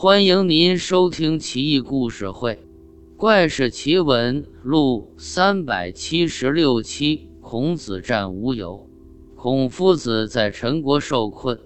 [0.00, 2.54] 欢迎您收听《奇异故事会·
[3.16, 7.28] 怪事奇闻录》三百七十六期。
[7.40, 8.88] 孔子战吴有。
[9.34, 11.58] 孔夫子在陈国受困，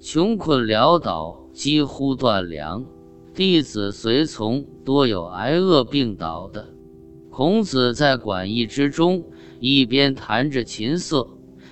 [0.00, 2.84] 穷困潦倒，几乎断粮，
[3.32, 6.68] 弟子随从多有挨饿病倒的。
[7.30, 9.22] 孔子在馆驿之中，
[9.60, 11.28] 一边弹着琴瑟，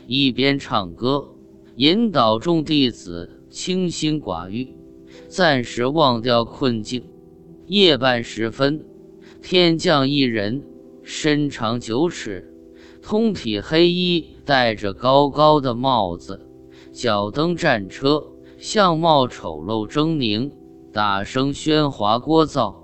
[0.07, 1.27] 一边唱歌，
[1.75, 4.69] 引导众弟子清心寡欲。
[5.29, 7.05] 暂时忘掉困境。
[7.67, 8.85] 夜半时分，
[9.43, 10.63] 天降一人，
[11.03, 12.53] 身长九尺，
[13.03, 16.47] 通体黑衣，戴着高高的帽子，
[16.93, 18.23] 脚蹬战车，
[18.59, 20.51] 相貌丑陋狰狞，
[20.93, 22.75] 打声喧哗聒噪，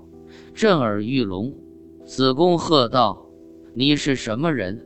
[0.53, 1.53] 震耳欲聋。
[2.05, 3.27] 子贡喝道
[3.73, 4.85] ：“你是什么人？”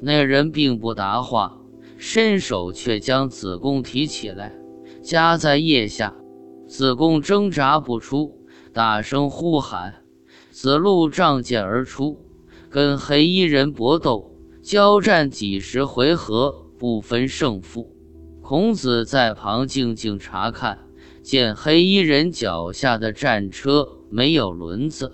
[0.00, 1.60] 那人并不答话，
[1.96, 4.52] 伸手却将子贡提起来，
[5.00, 6.14] 夹在腋下。
[6.68, 10.04] 子贡挣扎不出，大声呼喊。
[10.50, 12.20] 子路仗剑而出，
[12.68, 17.96] 跟黑衣人搏斗，交战几十回合，不分胜负。
[18.42, 20.78] 孔子在旁静静查看，
[21.22, 25.10] 见黑衣人脚下的战车没有轮子，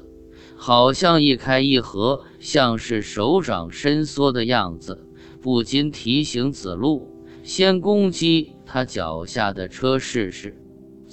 [0.57, 5.07] 好像一开一合，像是手掌伸缩的样子，
[5.41, 7.09] 不禁提醒子路，
[7.45, 10.61] 先攻击他脚下的车试试。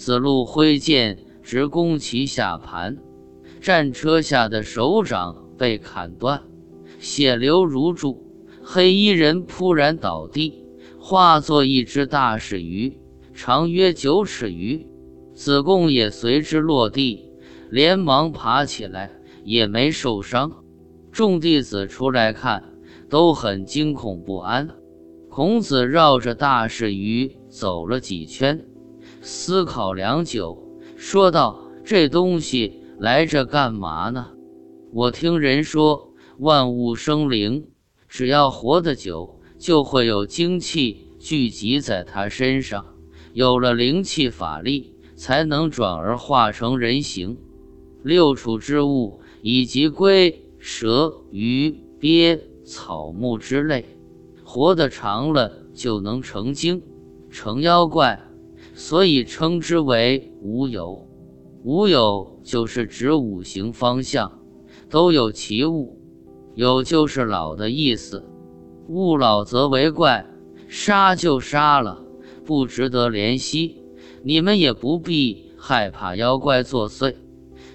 [0.02, 2.98] 子路挥剑直攻其下盘，
[3.62, 6.42] 战车下的手掌被砍断，
[6.98, 8.26] 血流如注。
[8.64, 10.66] 黑衣人扑然倒地，
[11.00, 12.98] 化作一只大士鱼，
[13.36, 14.88] 长约九尺余。
[15.36, 17.32] 子贡也随之落地，
[17.70, 19.12] 连忙爬起来，
[19.44, 20.52] 也没受伤。
[21.12, 22.64] 众弟子出来看，
[23.08, 24.68] 都很惊恐不安。
[25.30, 28.66] 孔子绕着大士鱼走了几圈。
[29.24, 30.58] 思考良久，
[30.98, 34.32] 说道：“这东西来这干嘛呢？
[34.92, 37.68] 我听人说，万物生灵，
[38.10, 42.84] 只要活得久，就会有精气聚集在他身上，
[43.34, 47.38] 有了灵气法力，才能转而化成人形。
[48.02, 53.86] 六畜之物，以及龟、蛇、鱼、鳖、草木之类，
[54.44, 56.82] 活得长了，就能成精，
[57.30, 58.20] 成妖怪。”
[58.84, 61.08] 所以称之为五有，
[61.64, 64.40] 五有就是指五行方向
[64.90, 66.02] 都有其物，
[66.56, 68.26] 有就是老的意思。
[68.88, 70.26] 物老则为怪，
[70.68, 72.04] 杀就杀了，
[72.44, 73.84] 不值得怜惜。
[74.24, 77.14] 你们也不必害怕妖怪作祟，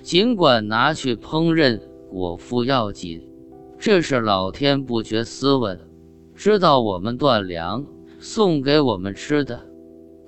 [0.03, 1.81] 尽管拿去烹饪
[2.11, 3.23] 果腹要紧。
[3.79, 5.79] 这是老天不绝斯文，
[6.35, 7.87] 知道我们断粮，
[8.19, 9.76] 送给我们吃的。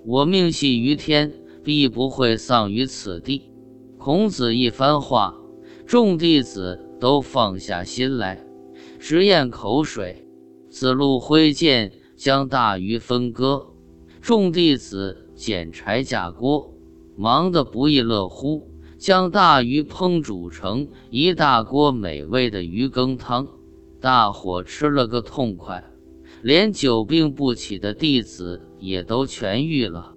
[0.04, 1.32] 我命系于天，
[1.62, 3.50] 必不会丧于此地。
[3.98, 5.34] 孔子一番话，
[5.86, 8.44] 众弟子都放下心来，
[8.98, 10.24] 直咽口水。
[10.70, 13.66] 子路挥剑将大鱼分割，
[14.20, 16.74] 众弟子捡柴架锅，
[17.16, 23.46] 忙得不亦乐乎，将大鱼烹煮成一大锅美味的鱼羹汤。
[24.00, 25.82] 大伙吃了个痛快。
[26.42, 30.14] 连久病不起的弟子也都痊愈了，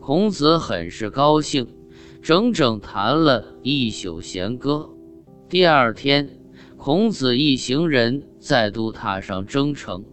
[0.00, 1.66] 孔子很是高兴，
[2.22, 4.88] 整整弹了一宿弦歌。
[5.48, 6.28] 第二天，
[6.76, 10.04] 孔子一行人再度踏上征程。